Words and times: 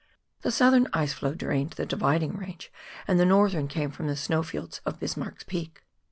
The 0.41 0.49
southern 0.49 0.87
ice 0.93 1.13
flow 1.13 1.35
drained 1.35 1.73
the 1.73 1.85
Dividing 1.85 2.35
Range, 2.35 2.71
and 3.07 3.19
the 3.19 3.23
northern 3.23 3.67
came 3.67 3.91
from 3.91 4.07
the 4.07 4.15
snowfields 4.15 4.81
of 4.83 4.99
Bismarck's 4.99 5.43
Peak. 5.43 5.83